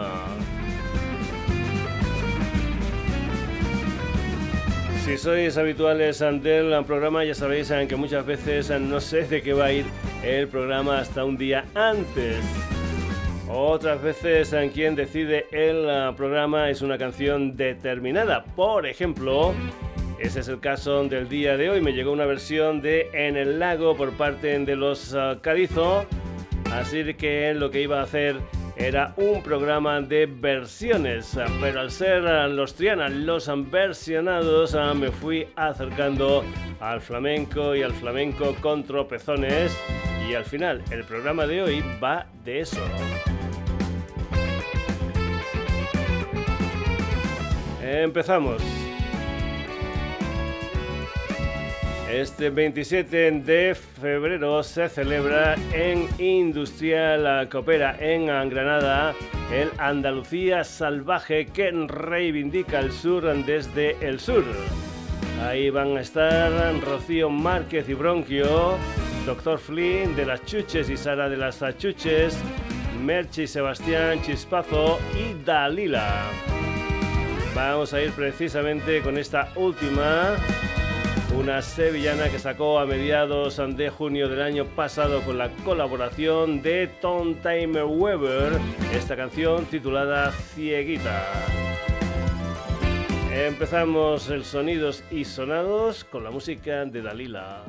[5.04, 9.66] Si sois habituales del programa ya sabéis que muchas veces no sé de qué va
[9.66, 9.86] a ir
[10.24, 12.44] el programa hasta un día antes.
[13.58, 18.44] Otras veces en quien decide el ah, programa es una canción determinada.
[18.44, 19.54] Por ejemplo,
[20.20, 21.80] ese es el caso del día de hoy.
[21.80, 26.06] Me llegó una versión de En el lago por parte de los uh, Carizo.
[26.74, 28.36] Así que lo que iba a hacer
[28.76, 31.40] era un programa de versiones.
[31.62, 36.44] Pero al ser los Triana los versionados, me fui acercando
[36.82, 39.74] al flamenco y al flamenco con tropezones.
[40.30, 42.82] Y al final, el programa de hoy va de eso.
[47.86, 48.64] Empezamos.
[52.12, 59.14] Este 27 de febrero se celebra en Industrial Copera en Granada
[59.54, 64.44] el Andalucía Salvaje que reivindica el sur desde el sur.
[65.44, 66.52] Ahí van a estar
[66.82, 68.78] Rocío Márquez y Bronquio,
[69.28, 72.36] Doctor Flynn de las Chuches y Sara de las Chuches,
[73.04, 76.24] Merchi Sebastián Chispazo y Dalila.
[77.56, 80.36] Vamos a ir precisamente con esta última,
[81.40, 86.88] una sevillana que sacó a mediados de junio del año pasado con la colaboración de
[87.00, 88.60] Tom Timer Weber,
[88.94, 91.24] esta canción titulada Cieguita.
[93.32, 97.64] Empezamos el sonidos y sonados con la música de Dalila.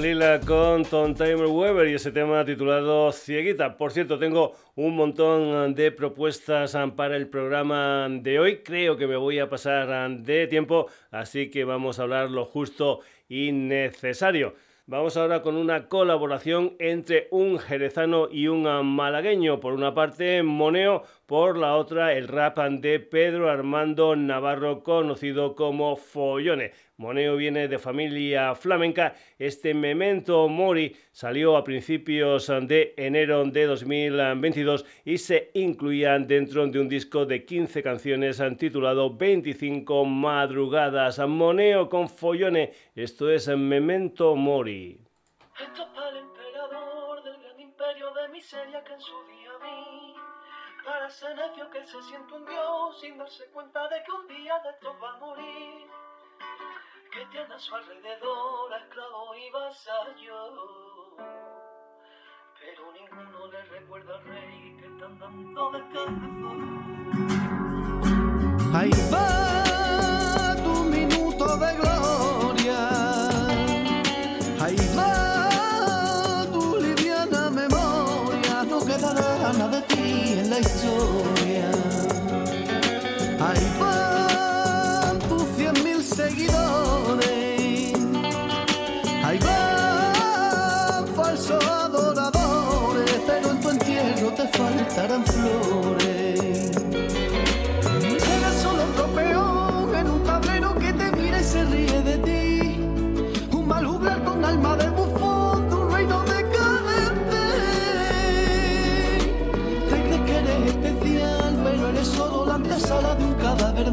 [0.00, 3.76] Lila con Tom Timer Weber y ese tema titulado Cieguita.
[3.76, 8.62] Por cierto, tengo un montón de propuestas para el programa de hoy.
[8.62, 13.00] Creo que me voy a pasar de tiempo, así que vamos a hablar lo justo
[13.28, 14.54] y necesario.
[14.86, 19.60] Vamos ahora con una colaboración entre un jerezano y un malagueño.
[19.60, 25.94] Por una parte, Moneo, por la otra, el rap de Pedro Armando Navarro, conocido como
[25.94, 26.72] Follone.
[27.00, 29.14] Moneo viene de familia flamenca.
[29.38, 36.78] Este Memento Mori salió a principios de enero de 2022 y se incluía dentro de
[36.78, 41.18] un disco de 15 canciones titulado 25 madrugadas.
[41.20, 42.74] Moneo con Follone.
[42.94, 45.00] Esto es Memento Mori.
[45.58, 50.14] Esto es para el emperador del gran imperio de miseria que en su día vi.
[50.84, 54.58] Para ese necio que se siente un dios sin darse cuenta de que un día
[54.58, 55.99] de estos va a morir
[57.12, 61.16] que tiene a su alrededor a esclavo y vasallo.
[62.60, 66.50] Pero ninguno le recuerda al rey que están dando descanso.
[68.72, 72.88] Ahí va tu minuto de gloria.
[74.60, 78.62] Ahí va tu liviana memoria.
[78.64, 81.29] No quedará nada de ti en la historia.
[113.84, 113.90] De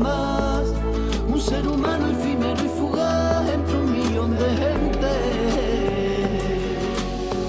[1.30, 5.08] un ser humano efímero y fugaz entre un millón de gente.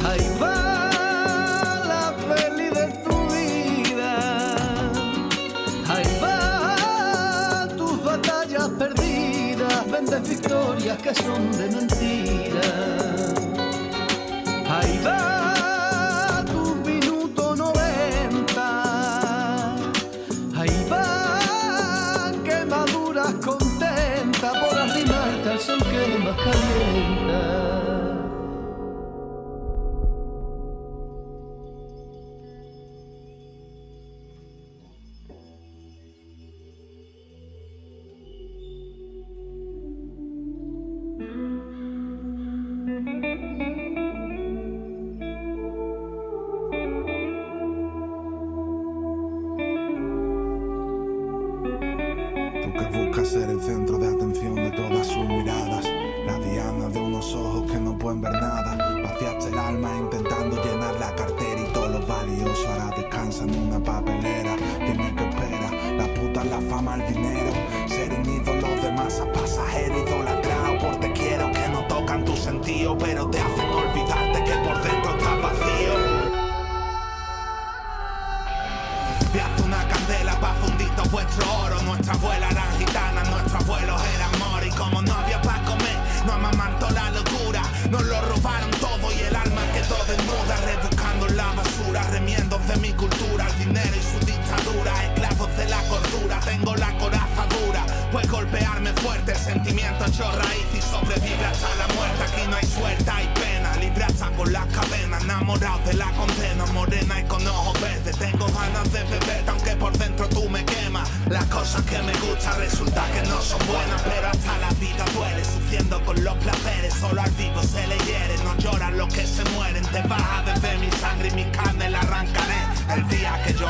[0.04, 0.68] Ahí va.
[10.28, 11.87] victorias que son de mentira.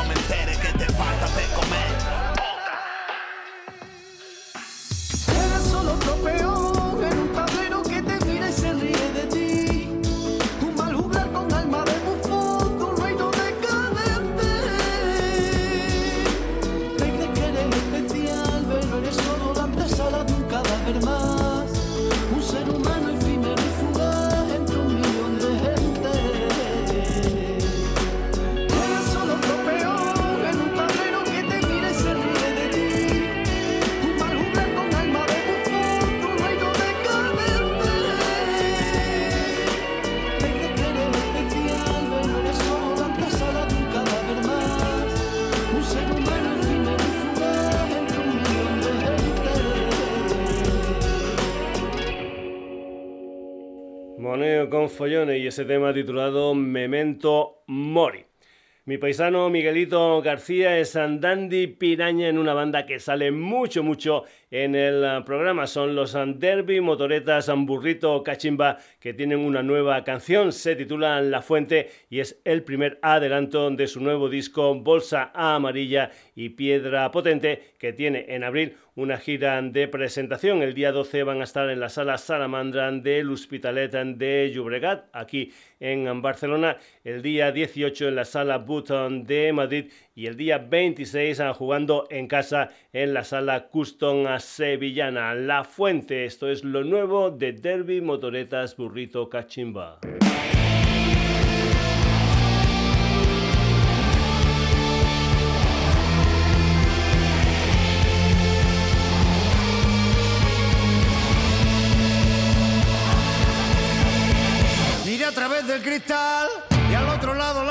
[0.09, 1.58] mentare che te falta per
[55.01, 58.25] y ese tema titulado Memento Mori.
[58.83, 64.75] Mi paisano Miguelito García es Andandi Piraña en una banda que sale mucho, mucho en
[64.75, 65.67] el programa.
[65.67, 70.51] Son los Derby, Motoretas, Burrito, Cachimba, que tienen una nueva canción.
[70.51, 76.11] Se titula La Fuente y es el primer adelanto de su nuevo disco Bolsa Amarilla
[76.35, 80.61] y Piedra Potente, que tiene en abril una gira de presentación.
[80.61, 85.53] El día 12 van a estar en la sala Salamandra del Hospitalet de Llobregat, aquí
[85.79, 86.77] en Barcelona.
[87.03, 92.07] El día 18 en la sala Button de Madrid y el día 26 ah, jugando
[92.09, 95.33] en casa en la sala Custom Sevillana.
[95.33, 99.99] La Fuente, esto es lo nuevo de Derby, Motoretas, Burrito, Cachimba.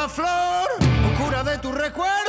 [0.09, 0.69] flor
[1.13, 2.28] oscura de tu recuerdo.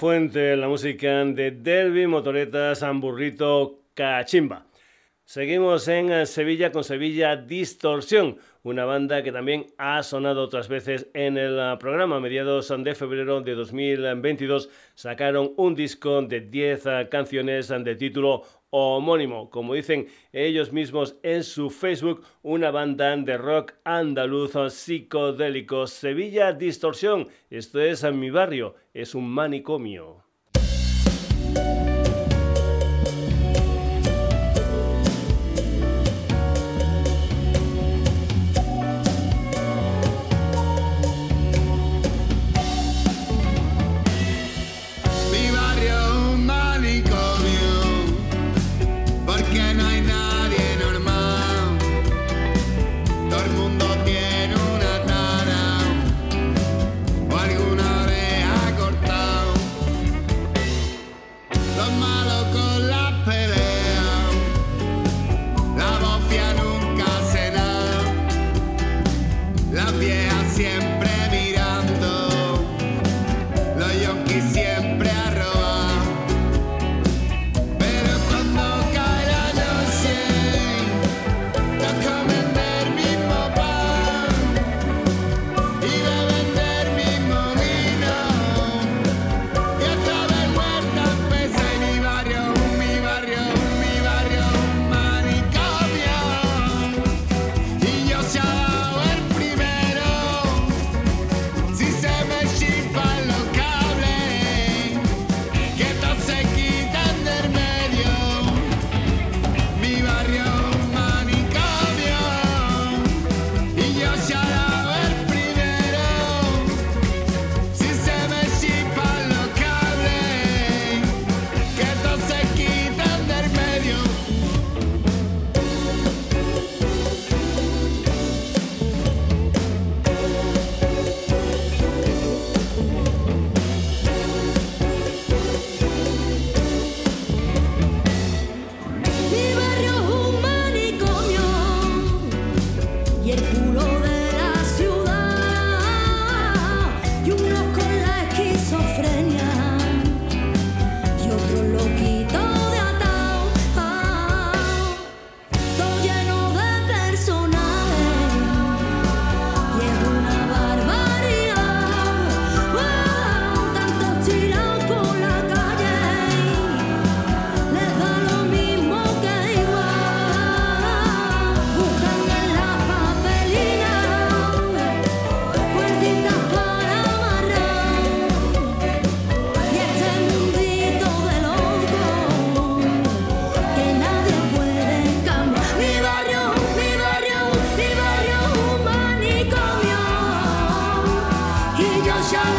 [0.00, 4.64] Fuente, la música de Derby, Motoretas, Hamburrito, Cachimba.
[5.26, 11.36] Seguimos en Sevilla con Sevilla Distorsión, una banda que también ha sonado otras veces en
[11.36, 12.16] el programa.
[12.16, 19.50] A mediados de febrero de 2022 sacaron un disco de 10 canciones de título homónimo,
[19.50, 25.86] como dicen ellos mismos en su Facebook, una banda de rock andaluz psicodélico.
[25.86, 30.24] Sevilla Distorsión, esto es en mi barrio, es un manicomio.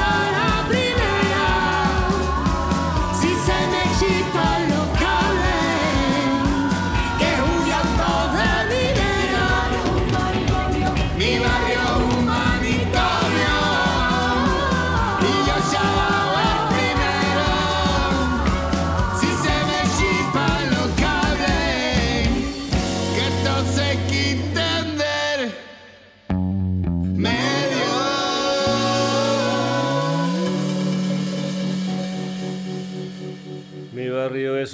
[0.01, 0.90] chorar abrir.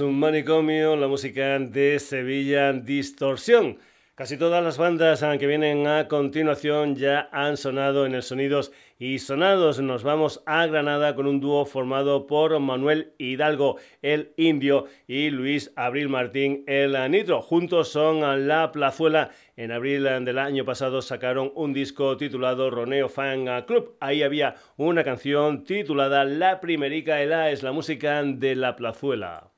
[0.02, 3.78] Manicomio, la música de Sevilla Distorsión.
[4.18, 8.72] Casi todas las bandas ah, que vienen a continuación ya han sonado en el Sonidos
[8.98, 9.80] y Sonados.
[9.80, 15.72] Nos vamos a Granada con un dúo formado por Manuel Hidalgo, el indio, y Luis
[15.76, 17.44] Abril Martín, el nitro.
[17.44, 19.30] Juntos son La Plazuela.
[19.56, 23.98] En abril del año pasado sacaron un disco titulado Roneo Fan Club.
[24.00, 29.52] Ahí había una canción titulada La Primerica, la es la música de La Plazuela.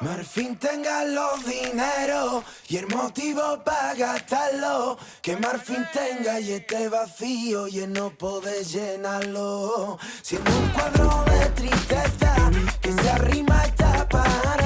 [0.00, 4.98] Marfin tenga los dineros y el motivo para gastarlo.
[5.22, 9.98] Que Marfin tenga y esté vacío y no puede llenarlo.
[10.22, 14.63] Siendo un cuadro de tristeza que se arrima esta pared.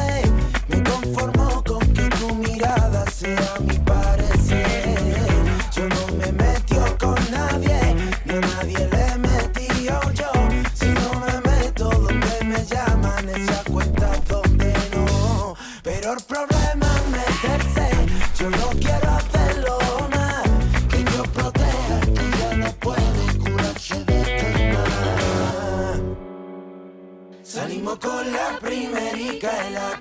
[28.01, 29.51] Con la primerica,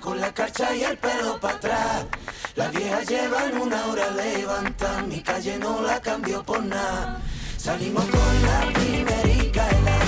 [0.00, 2.06] con la carcha y el pelo para atrás.
[2.54, 7.20] Las viejas llevan una hora levanta, mi calle no la cambio por nada.
[7.56, 9.66] Salimos con la primerica,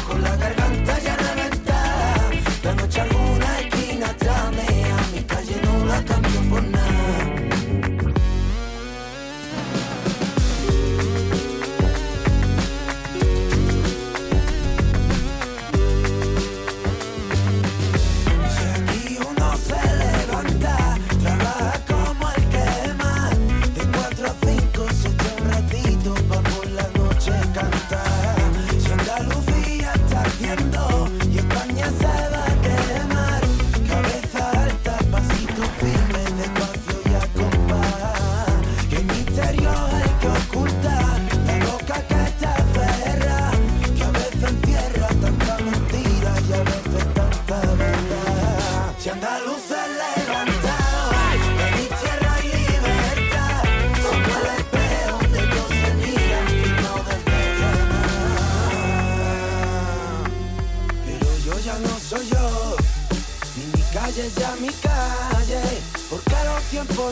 [0.09, 1.20] con la garganta ya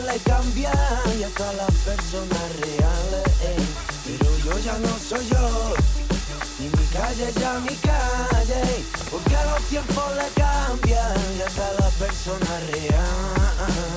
[0.01, 0.73] le cambian
[1.17, 3.23] y hasta las personas reales.
[4.05, 5.73] Pero yo ya no soy yo,
[6.59, 12.67] ni mi calle ya mi calle, porque los tiempos le cambian y hasta las personas
[12.71, 13.89] reales.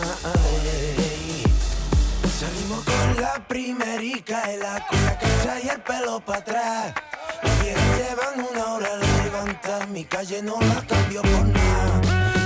[2.38, 6.94] Salimos con la primerica, con la casa y el pelo para atrás.
[7.42, 12.00] Los llevan una hora levantar, mi calle no la cambio por nada.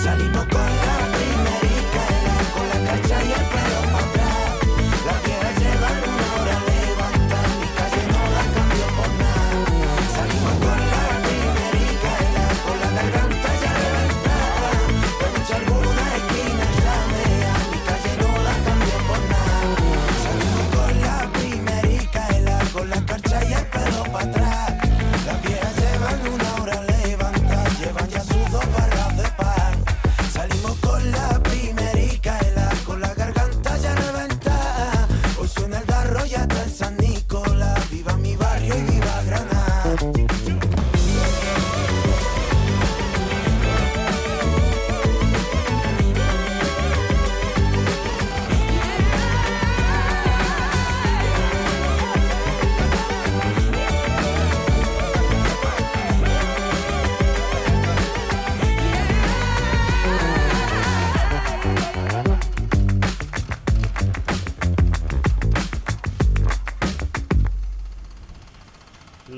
[0.05, 1.16] Salimos con la
[2.87, 3.66] la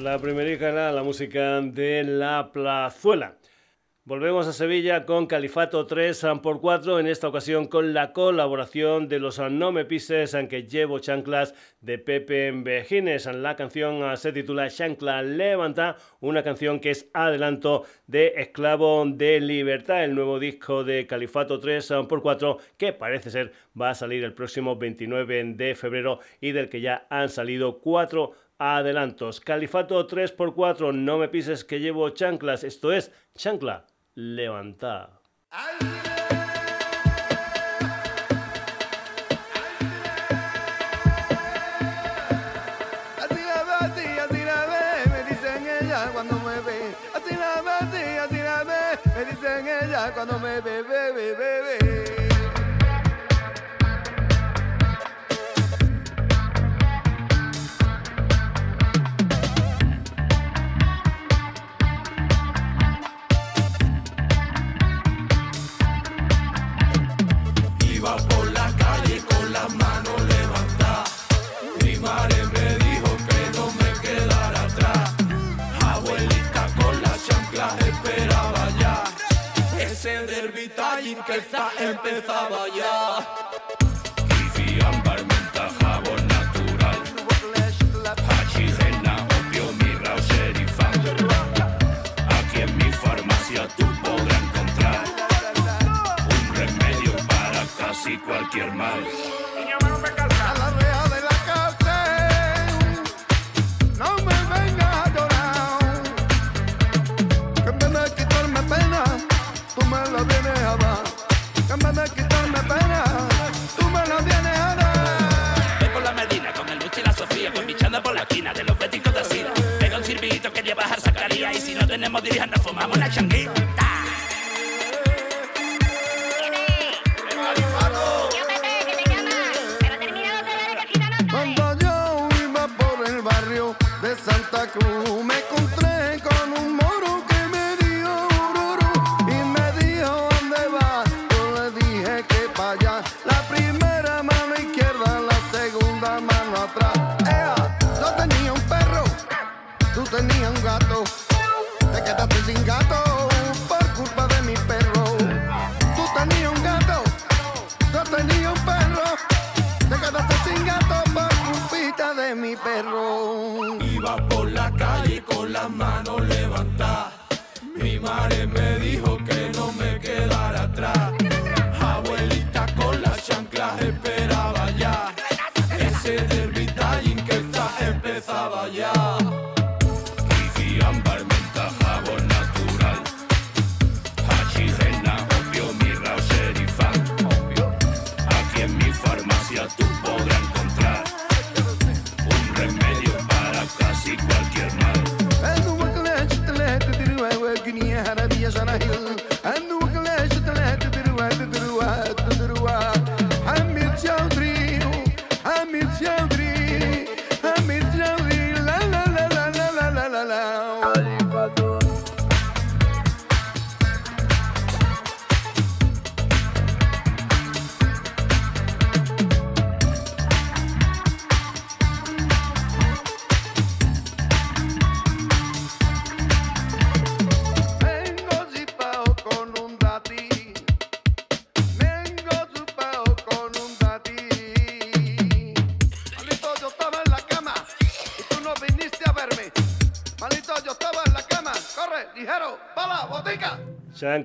[0.09, 3.37] La primerica era la música de La Plazuela.
[4.05, 9.71] Volvemos a Sevilla con Califato 3x4, en esta ocasión con la colaboración de los No
[9.71, 13.27] Me Pises, aunque llevo chanclas de Pepe Vejines.
[13.27, 20.05] La canción se titula Chancla Levanta, una canción que es adelanto de Esclavo de Libertad,
[20.05, 25.53] el nuevo disco de Califato 3x4, que parece ser va a salir el próximo 29
[25.53, 29.40] de febrero y del que ya han salido cuatro adelantos.
[29.40, 35.21] Califato 3x4, no me pises que llevo chanclas, esto es chancla, levanta.
[35.51, 35.85] Así
[43.44, 44.49] la ve, así, así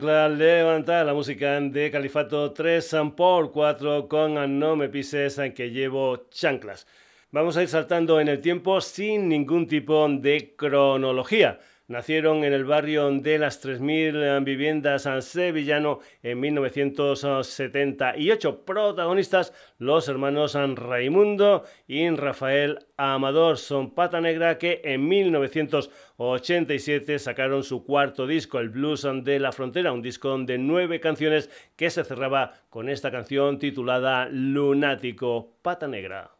[0.02, 5.50] Levanta, la música de Califato 3, San Paul 4 con ah, No me pises ah,
[5.50, 6.88] que llevo chanclas.
[7.32, 11.60] Vamos a ir saltando en el tiempo sin ningún tipo de cronología.
[11.88, 18.64] Nacieron en el barrio de las 3.000 eh, viviendas eh, sevillano en 1978.
[18.64, 23.58] Protagonistas los hermanos San Raimundo y Rafael Amador.
[23.58, 29.92] Son pata negra que en 1987 sacaron su cuarto disco, el Blues de la Frontera,
[29.92, 36.32] un disco de nueve canciones que se cerraba con esta canción titulada Lunático, pata negra.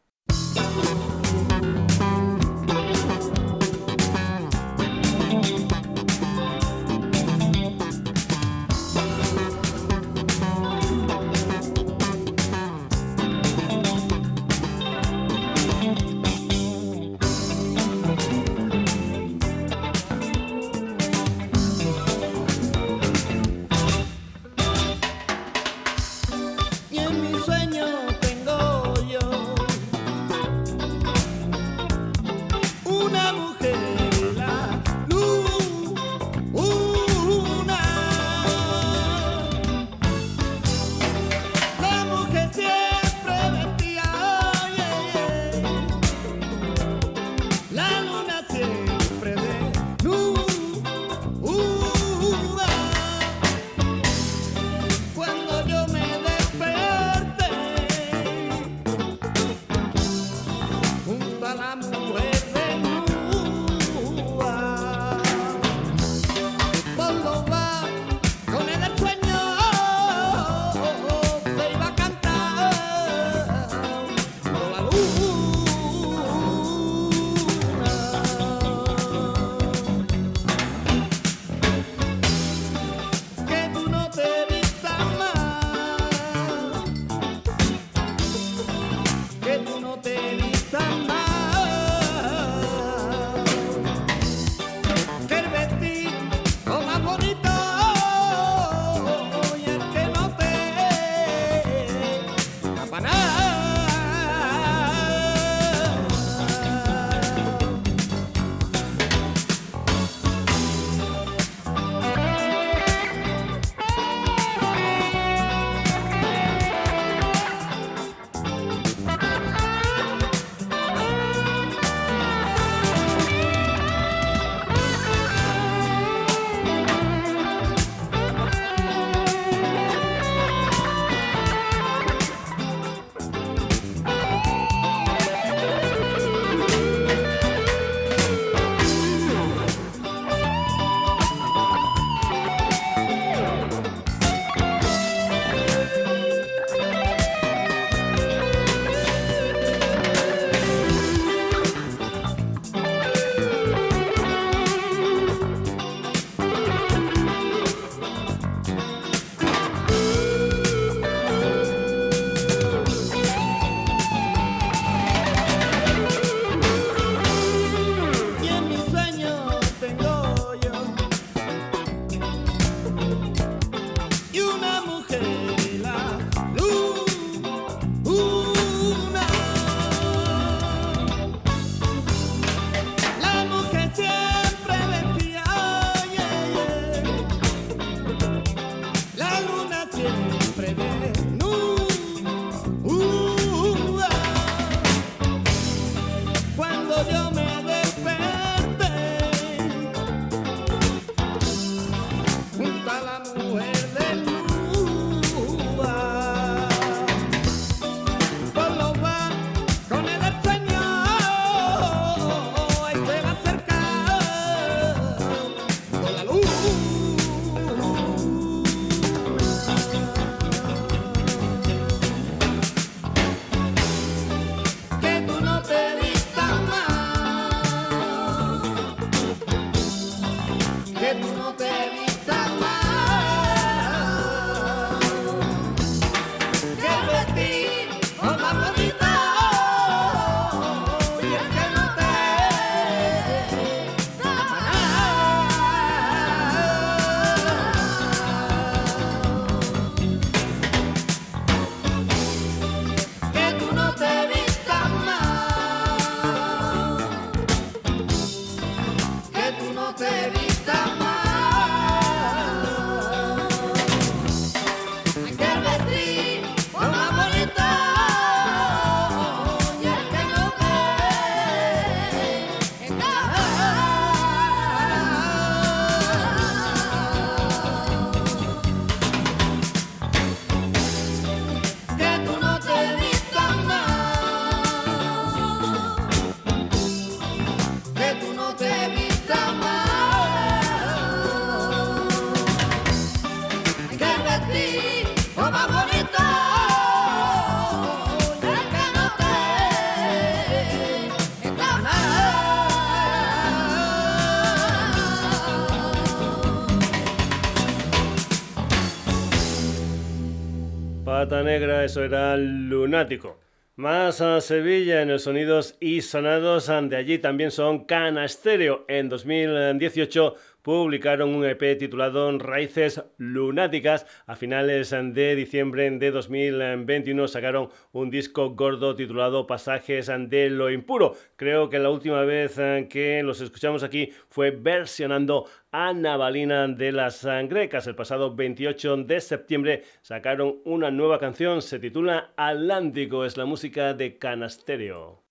[311.44, 313.38] Negra, eso era lunático.
[313.76, 318.86] Más a Sevilla en el Sonidos y Sonados, de allí también son Canasterio.
[318.88, 324.06] En 2018 publicaron un EP titulado Raíces Lunáticas.
[324.28, 331.16] A finales de diciembre de 2021 sacaron un disco gordo titulado Pasajes de lo Impuro.
[331.36, 332.56] Creo que la última vez
[332.90, 337.88] que los escuchamos aquí fue versionando Navalina de las Grecas.
[337.88, 343.94] El pasado 28 de septiembre sacaron una nueva canción, se titula Atlántico, es la música
[343.94, 345.24] de Canasterio.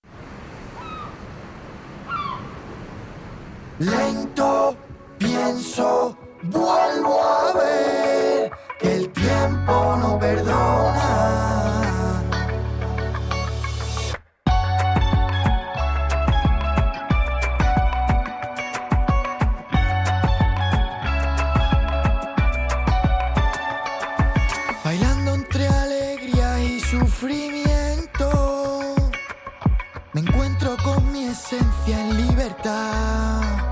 [3.79, 4.75] Lento
[5.17, 11.62] pienso, vuelvo a ver que el tiempo no perdona.
[31.33, 33.62] Esencia en libertad.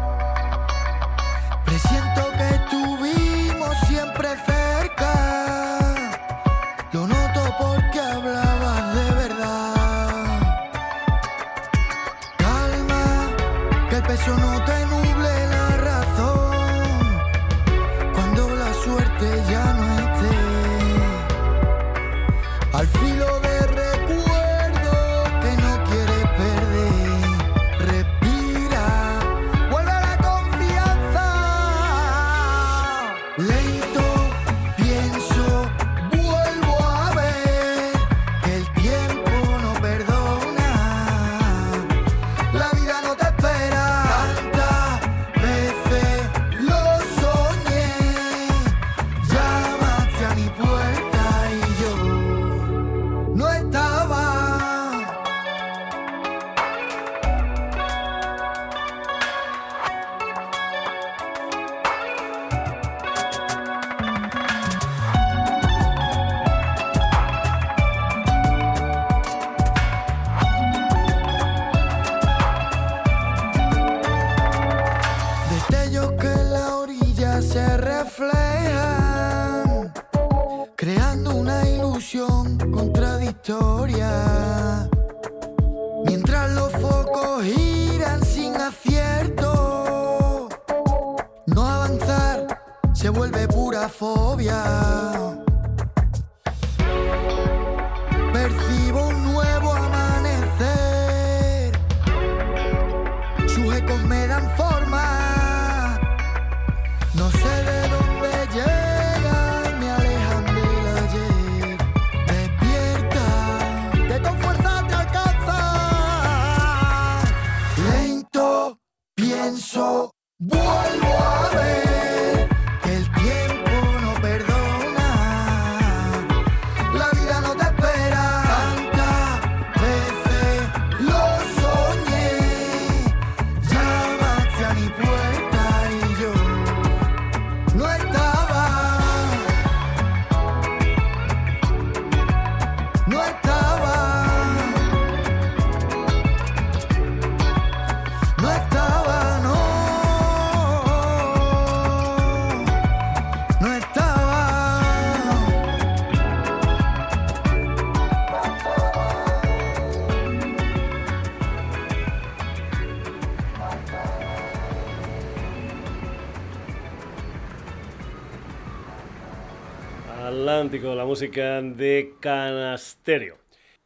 [171.12, 173.36] Música de Canasterio.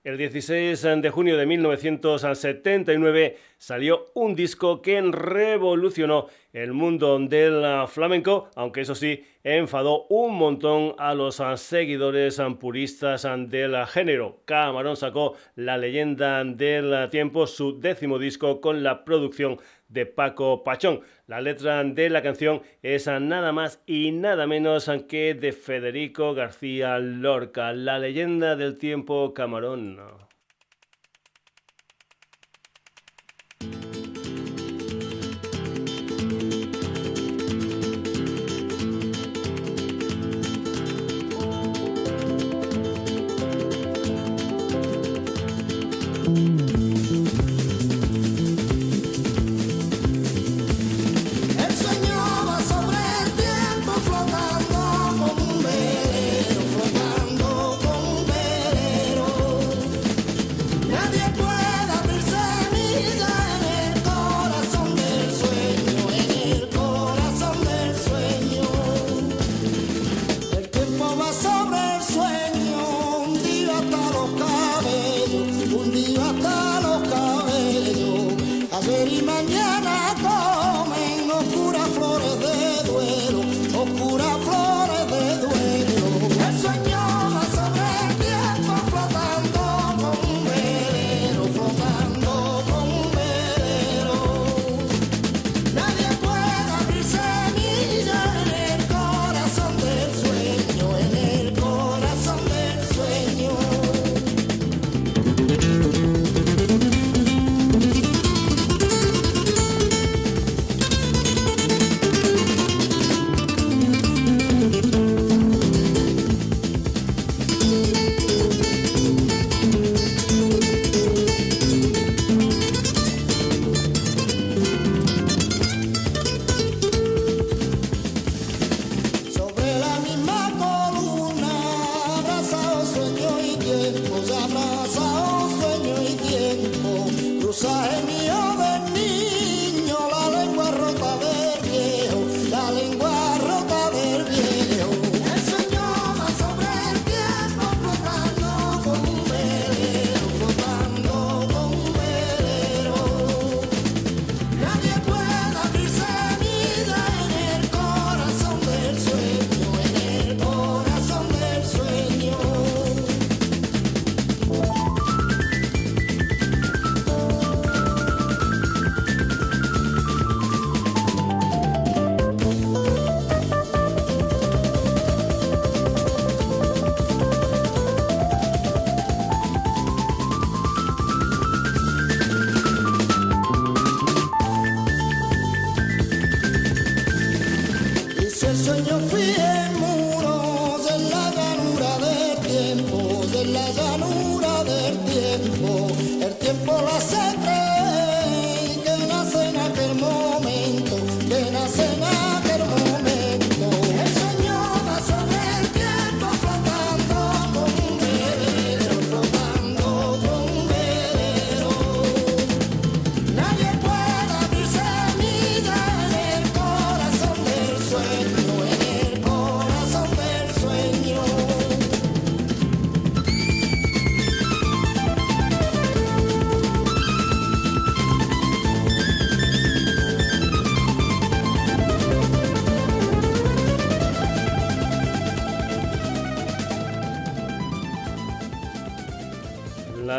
[0.03, 8.51] El 16 de junio de 1979 salió un disco que revolucionó el mundo del flamenco,
[8.53, 14.43] aunque eso sí, enfadó un montón a los seguidores puristas del género.
[14.45, 19.57] Camarón sacó La leyenda del tiempo, su décimo disco con la producción
[19.87, 21.01] de Paco Pachón.
[21.27, 26.99] La letra de la canción es nada más y nada menos que de Federico García
[26.99, 30.24] Lorca, la leyenda del tiempo camarón.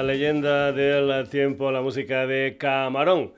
[0.02, 3.34] Leyenda del tiempo, la música de Camarón.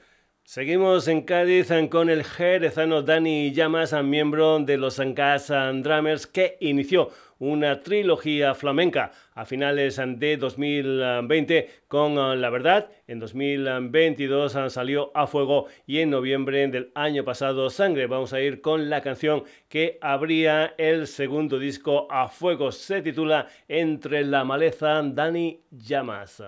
[0.50, 7.10] Seguimos en Cádiz con el jerezano Dani Llamas, miembro de los Gas Drummers, que inició
[7.38, 12.88] una trilogía flamenca a finales de 2020 con La Verdad.
[13.06, 18.06] En 2022 salió A Fuego y en noviembre del año pasado Sangre.
[18.06, 22.72] Vamos a ir con la canción que abría el segundo disco A Fuego.
[22.72, 26.42] Se titula Entre la maleza Dani Llamas.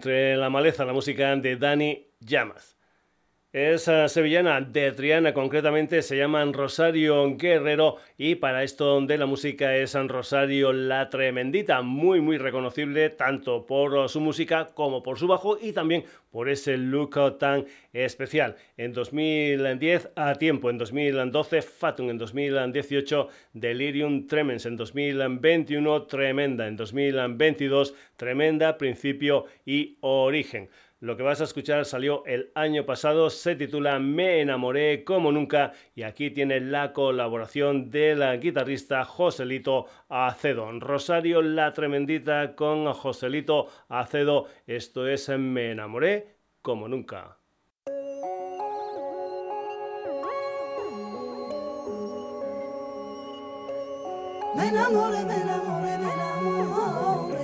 [0.00, 2.79] Entre la maleza, la música de Dani Llamas.
[3.52, 9.26] Es eh, sevillana de Triana, concretamente se llaman Rosario Guerrero y para esto de la
[9.26, 15.18] música es San Rosario La Tremendita, muy muy reconocible tanto por su música como por
[15.18, 18.54] su bajo y también por ese look tan especial.
[18.76, 26.76] En 2010 a tiempo, en 2012 Fatum, en 2018 Delirium Tremens, en 2021 Tremenda, en
[26.76, 30.68] 2022 Tremenda, Principio y Origen.
[31.00, 35.72] Lo que vas a escuchar salió el año pasado, se titula Me enamoré como nunca
[35.94, 40.70] y aquí tiene la colaboración del guitarrista Joselito Acedo.
[40.78, 47.38] Rosario La Tremendita con Joselito Acedo, esto es Me enamoré como nunca.
[54.54, 57.39] Me enamoré, me enamoré, me enamoré.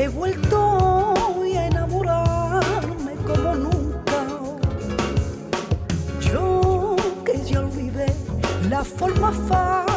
[0.00, 4.26] He vuelto a enamorarme como nunca.
[6.20, 6.94] Yo
[7.24, 8.06] que ya olvidé
[8.70, 9.87] la forma fácil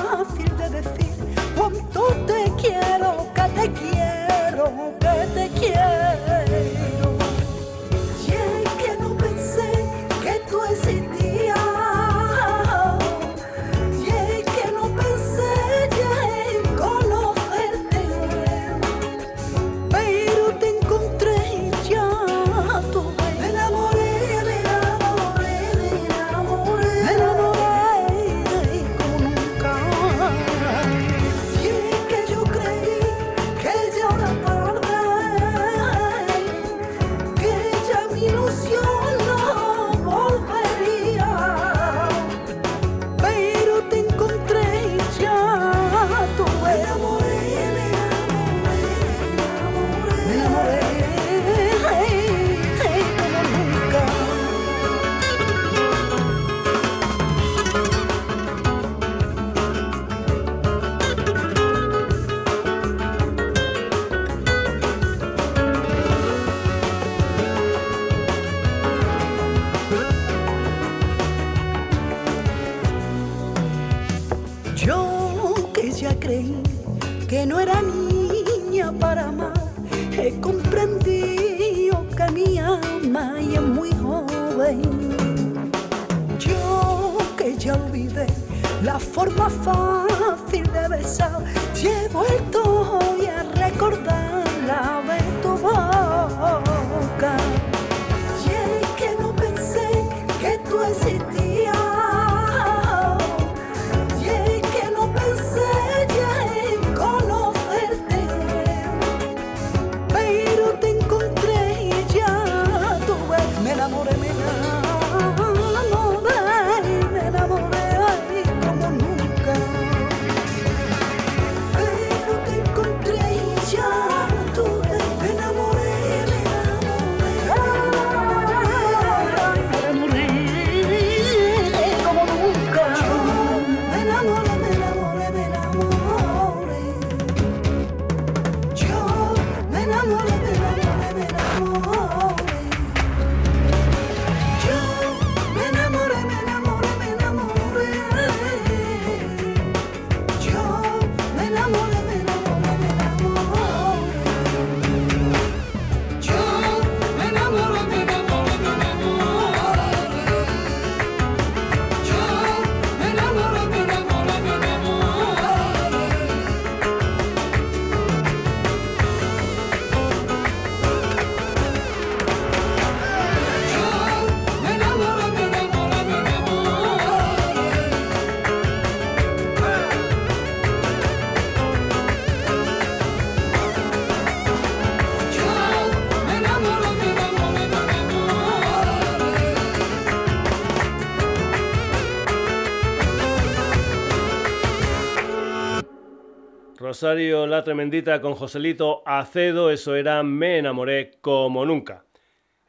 [197.03, 202.05] La Tremendita con Joselito Acedo, eso era Me enamoré como nunca.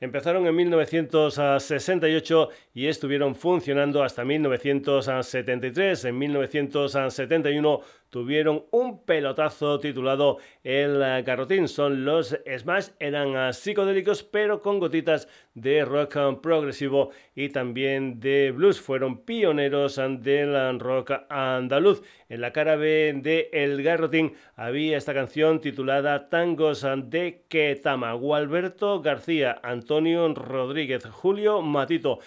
[0.01, 6.07] Empezaron en 1968 y estuvieron funcionando hasta 1973.
[6.07, 7.81] En 1971
[8.13, 11.67] tuvieron un pelotazo titulado El Garrotín.
[11.67, 18.81] Son los Smash, eran psicodélicos pero con gotitas de rock progresivo y también de blues.
[18.81, 22.03] Fueron pioneros del rock andaluz.
[22.29, 28.13] En la cara B de El Garrotín había esta canción titulada Tangos de Ketama.
[28.13, 32.19] Gualberto García, Antonio Rodríguez, Julio Matito,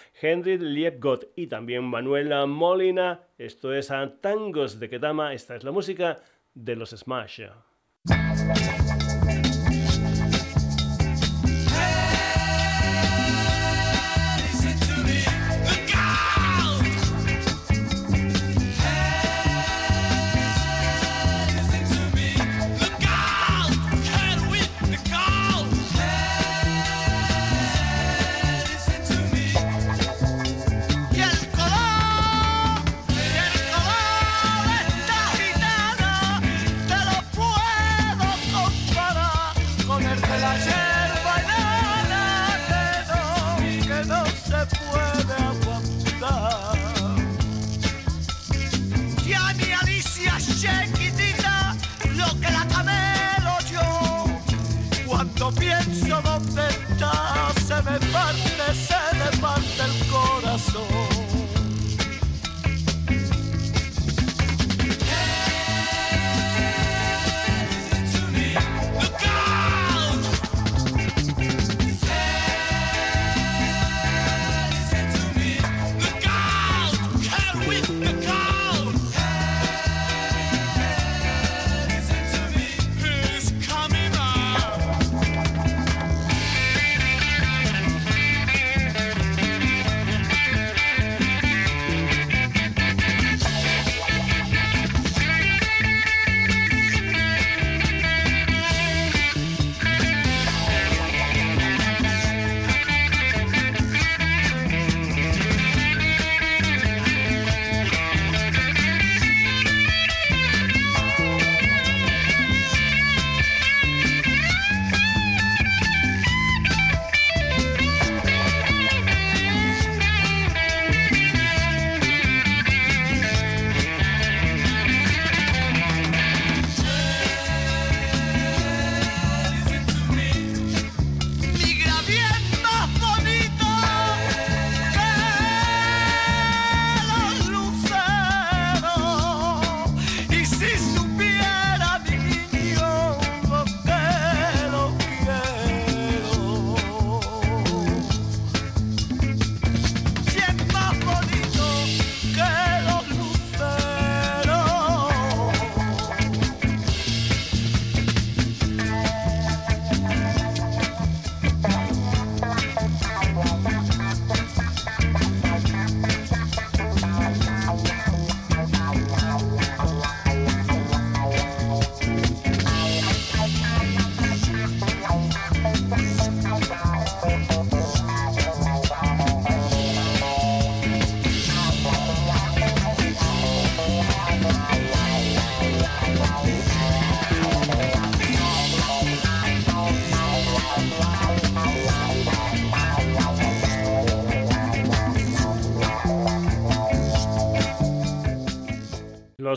[0.44, 3.20] Liebgott y también Manuela Molina.
[3.38, 5.32] Esto es Tangos de Ketama.
[5.34, 6.18] Esta es la música
[6.54, 7.42] de los Smash.
[60.56, 60.95] corazón.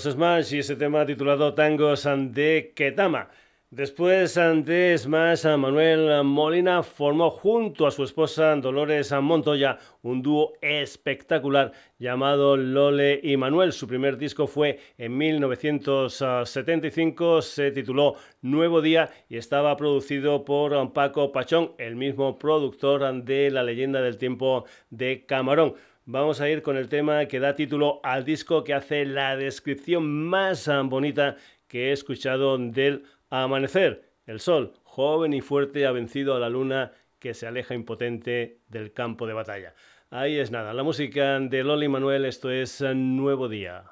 [0.04, 3.30] Smash y ese tema titulado Tangos de Ketama.
[3.72, 11.72] Después de Smash, Manuel Molina formó junto a su esposa Dolores Montoya un dúo espectacular
[12.00, 13.72] llamado Lole y Manuel.
[13.72, 21.32] Su primer disco fue en 1975, se tituló Nuevo Día y estaba producido por Paco
[21.32, 25.76] Pachón, el mismo productor de La leyenda del tiempo de Camarón
[26.12, 30.26] vamos a ir con el tema que da título al disco que hace la descripción
[30.28, 31.38] más ah, bonita
[31.68, 34.10] que he escuchado del amanecer.
[34.26, 38.91] El sol, joven y fuerte, ha vencido a la luna que se aleja impotente del
[38.91, 39.76] campo de batalla.
[40.10, 43.84] Ahí es nada, la música de Loli Manuel, esto es ah, Nuevo Día.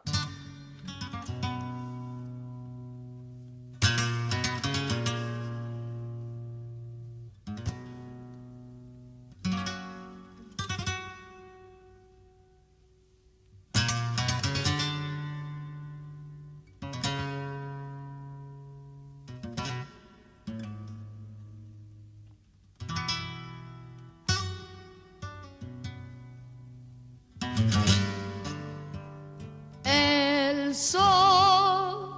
[30.77, 32.13] Sol,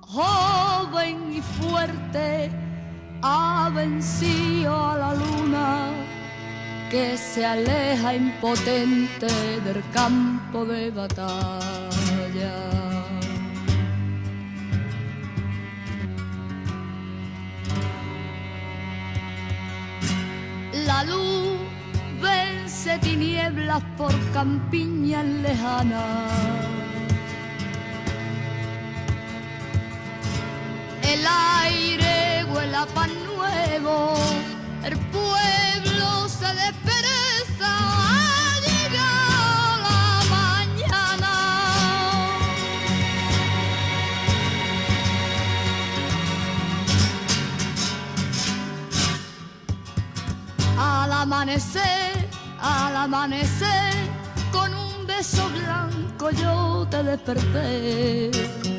[0.00, 2.50] joven y fuerte,
[3.22, 5.90] ha vencido a la luna
[6.90, 9.26] que se aleja impotente
[9.60, 12.56] del campo de batalla.
[20.84, 21.58] La luz
[22.20, 26.73] vence tinieblas por campiñas lejanas
[31.24, 34.14] El aire huele a pan nuevo,
[34.84, 41.32] el pueblo se despereza, ha llegado la mañana.
[50.76, 52.28] Al amanecer,
[52.60, 53.94] al amanecer,
[54.52, 58.73] con un beso blanco yo te desperté.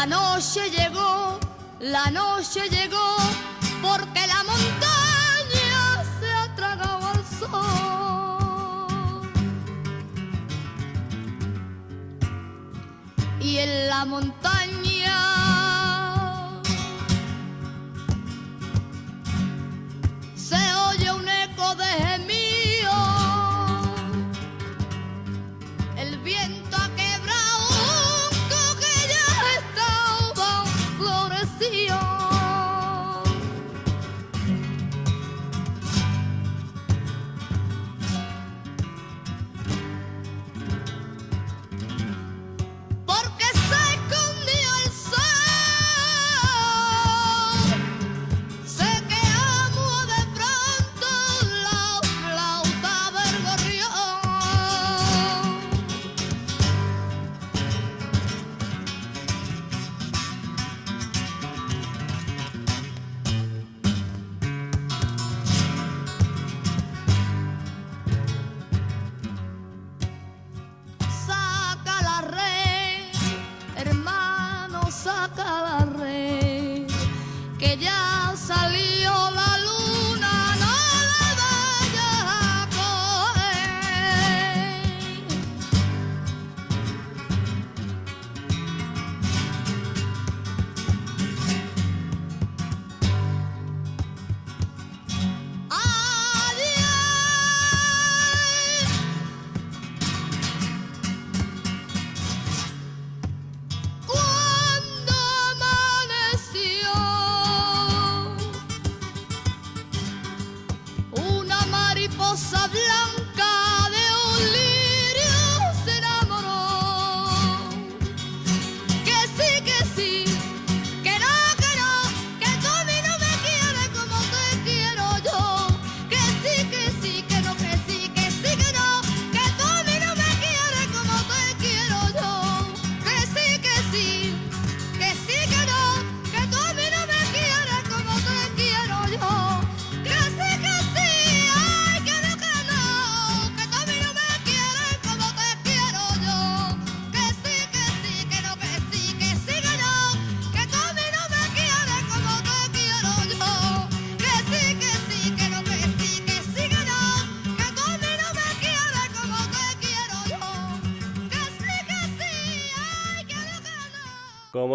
[0.00, 1.38] La noche llegó,
[1.78, 3.16] la noche llegó,
[3.82, 9.30] porque la montaña se ha tragado al sol.
[13.42, 14.29] Y en la montaña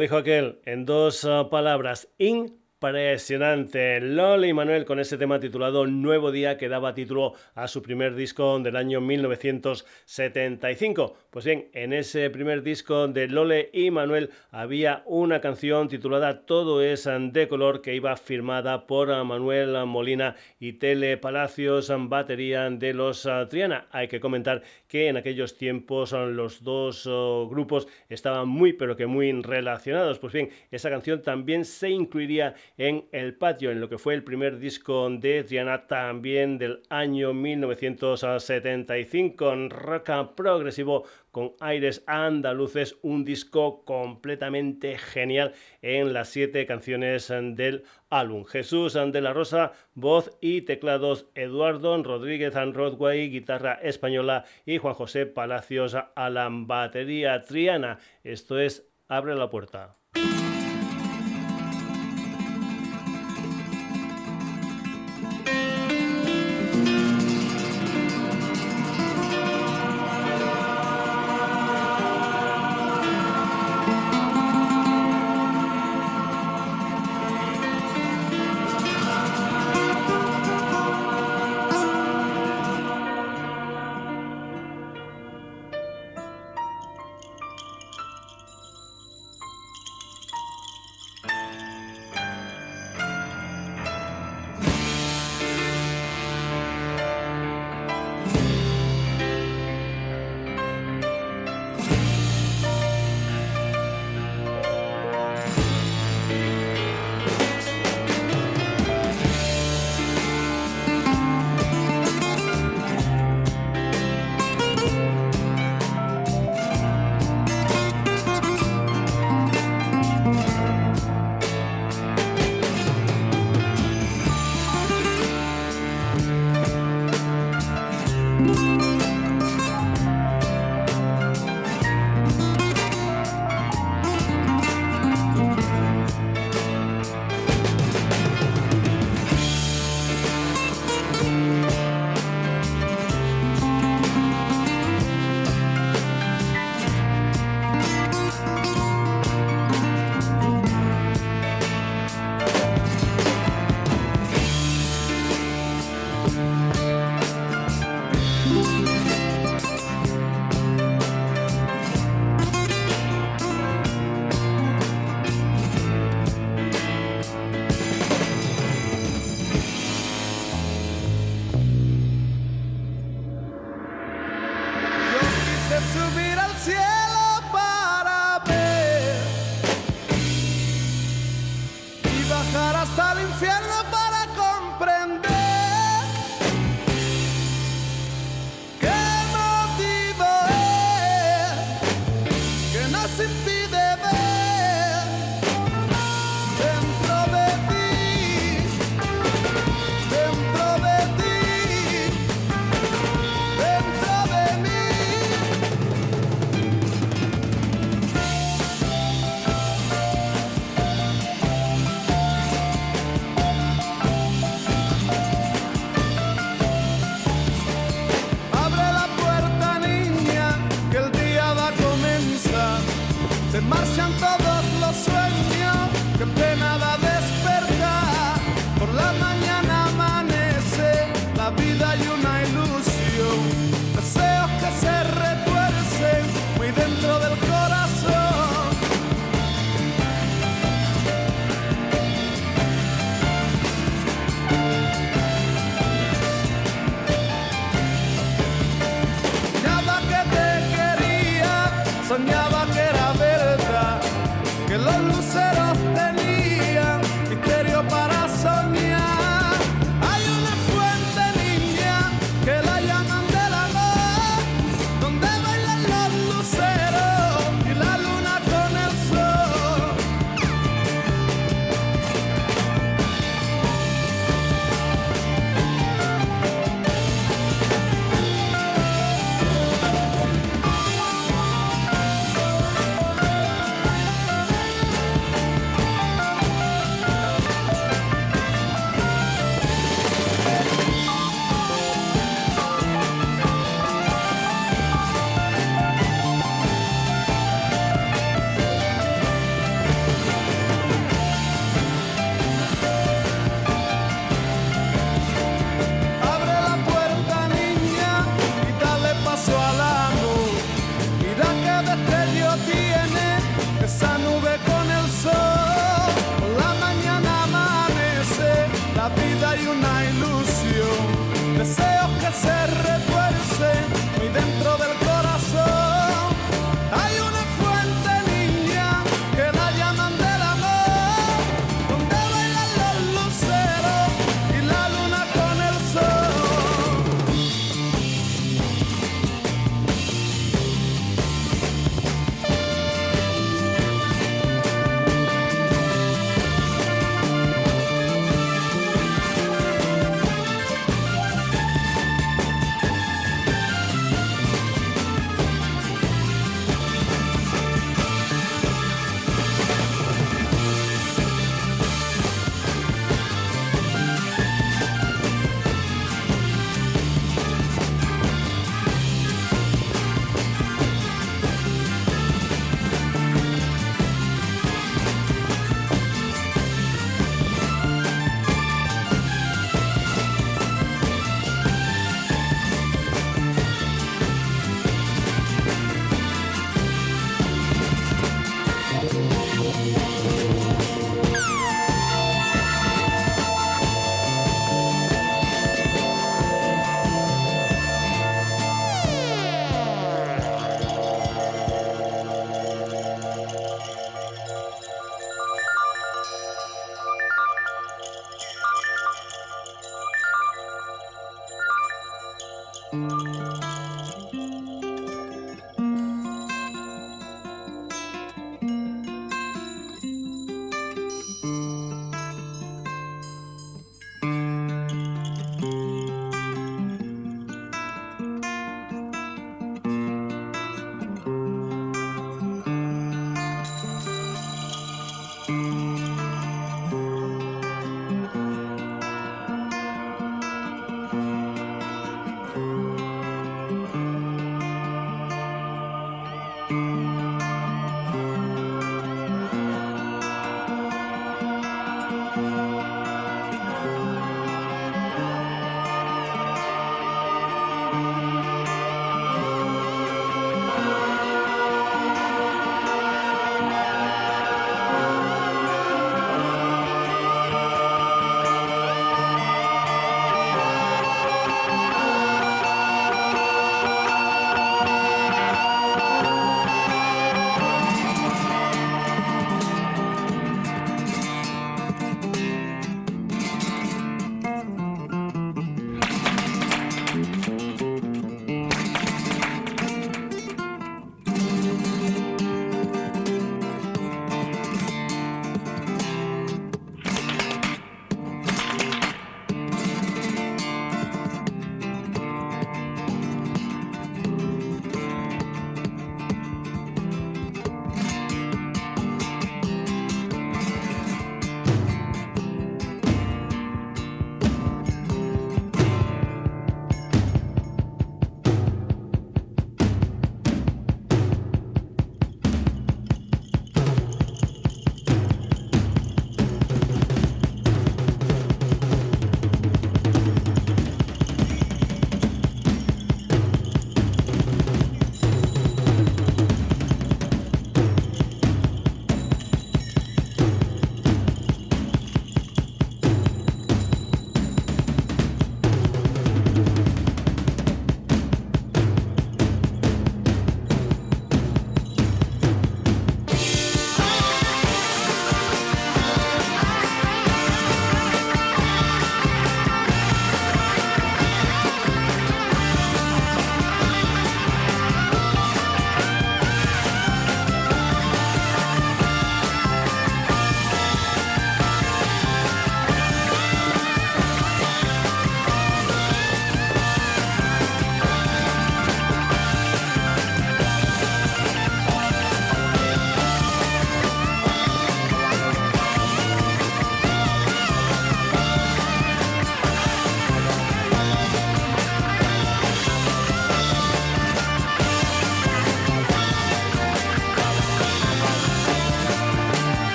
[0.00, 4.00] dijo aquel, en dos ah, palabras, impresionante.
[4.00, 8.14] Lola y Manuel con ese tema titulado Nuevo Día que daba título a su primer
[8.14, 11.18] disco del año 1975.
[11.30, 16.80] Pues bien, en ese primer disco de Lole y Manuel había una canción titulada Todo
[16.82, 23.28] es de color que iba firmada por Manuel Molina y Tele Palacios, batería de los
[23.50, 23.88] Triana.
[23.90, 29.06] Hay que comentar que en aquellos tiempos los dos oh, grupos estaban muy pero que
[29.06, 30.18] muy relacionados.
[30.18, 34.24] Pues bien, esa canción también se incluiría en el patio, en lo que fue el
[34.24, 43.24] primer disco de Triana, también del año 1975, en rock progresivo con aires andaluces, un
[43.24, 45.52] disco completamente genial
[45.82, 48.44] en las siete canciones del álbum.
[48.44, 54.94] Jesús de la Rosa, voz y teclados, Eduardo Rodríguez and Rodway, guitarra española y Juan
[54.94, 56.30] José Palacios a
[56.66, 57.98] batería triana.
[58.24, 59.99] Esto es Abre la puerta.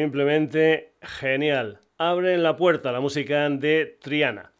[0.00, 1.80] Simplemente genial.
[1.98, 4.52] Abre la puerta la música de Triana.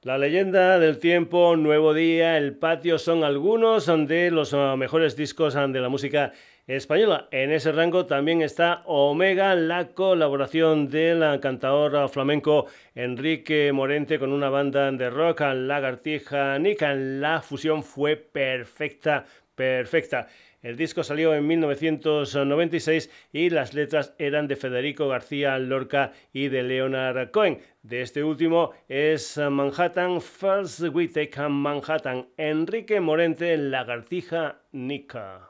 [0.00, 5.54] La leyenda del tiempo, Nuevo Día, El Patio son algunos de los ah, mejores discos
[5.54, 6.32] ah, de la música
[6.66, 7.28] española.
[7.30, 14.48] En ese rango también está Omega, la colaboración del cantador flamenco Enrique Morente con una
[14.48, 16.94] banda de rock, Lagartija Nica.
[16.94, 20.26] La fusión fue perfecta, perfecta.
[20.62, 26.62] El disco salió en 1996 y las letras eran de Federico García Lorca y de
[26.62, 27.60] Leonard Cohen.
[27.82, 31.10] De este último es Manhattan First We
[31.48, 32.28] Manhattan.
[32.36, 35.49] Enrique Morente, Lagartija Nica.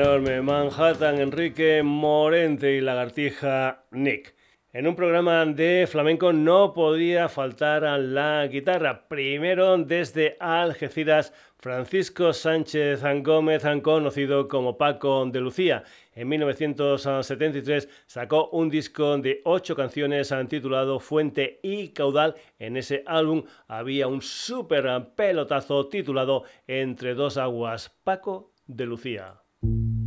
[0.00, 4.36] Enorme Manhattan, Enrique Morente y Lagartija Nick.
[4.72, 9.08] En un programa de flamenco no podía faltar a la guitarra.
[9.08, 15.82] Primero desde Algeciras, Francisco Sánchez Gómez, conocido como Paco de Lucía.
[16.12, 22.36] En 1973 sacó un disco de ocho canciones titulado Fuente y Caudal.
[22.60, 29.42] En ese álbum había un súper pelotazo titulado Entre dos aguas, Paco de Lucía.
[29.62, 29.97] thank you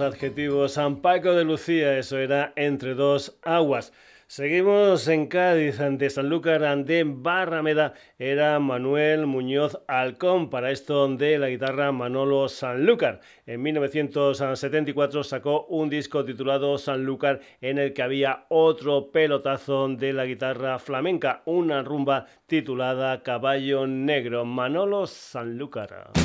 [0.00, 0.72] adjetivos.
[0.72, 3.92] San Paco de Lucía, eso era entre dos aguas.
[4.26, 11.50] Seguimos en Cádiz, ante Sanlúcar de Barrameda, era Manuel Muñoz Alcón, para esto de la
[11.50, 13.20] guitarra Manolo Sanlúcar.
[13.46, 20.24] En 1974 sacó un disco titulado Sanlúcar en el que había otro pelotazo de la
[20.24, 26.23] guitarra flamenca, una rumba titulada Caballo Negro, Manolo Sanlúcar.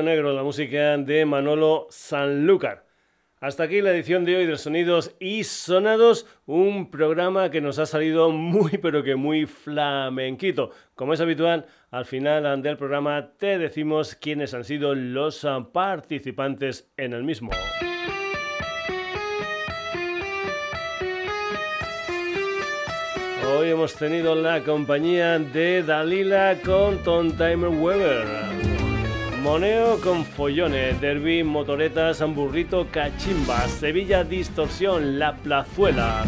[0.00, 2.86] Negro, la música de Manolo Sanlúcar.
[3.40, 7.86] Hasta aquí la edición de hoy de Sonidos y Sonados, un programa que nos ha
[7.86, 10.70] salido muy pero que muy flamenquito.
[10.94, 17.12] Como es habitual, al final del programa te decimos quiénes han sido los participantes en
[17.12, 17.50] el mismo.
[23.54, 28.91] Hoy hemos tenido la compañía de Dalila con Tom Timer Weber.
[29.42, 36.22] Moneo con follones, derby, motoretas, hamburrito, cachimba, Sevilla Distorsión, La Plazuela,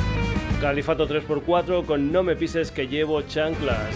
[0.60, 3.94] Califato 3x4 con No me pises que llevo chanclas,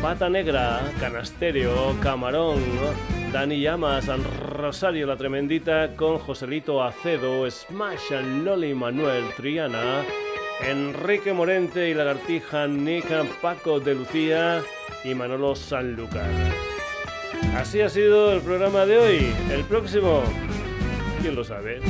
[0.00, 1.70] Pata Negra, Canasterio,
[2.00, 2.62] Camarón,
[3.30, 4.06] Dani Llamas,
[4.48, 8.10] Rosario la Tremendita con Joselito Acedo, Smash
[8.42, 10.02] Loli Manuel Triana,
[10.66, 14.62] Enrique Morente y Lagartija Nica, Paco de Lucía
[15.04, 16.63] y Manolo Sanlúcar.
[17.56, 19.32] Así ha sido el programa de hoy.
[19.50, 20.22] El próximo,
[21.22, 21.80] ¿quién lo sabe?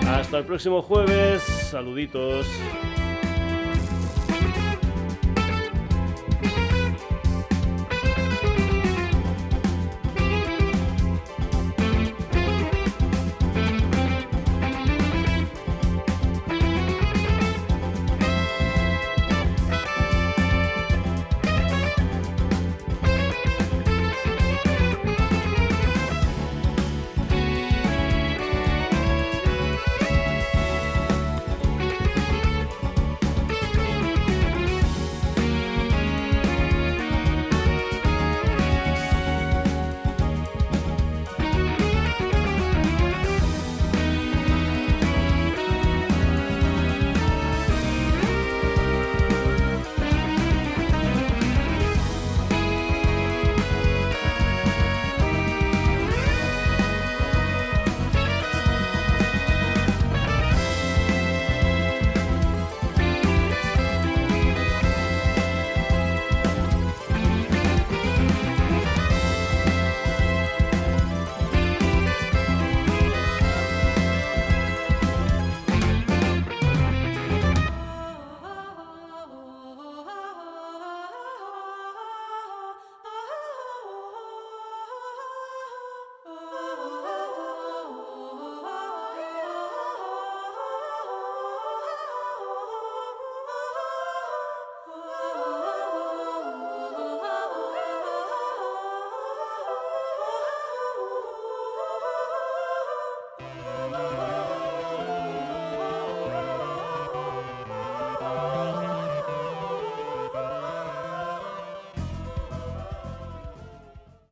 [0.07, 2.45] Hasta el próximo jueves, saluditos.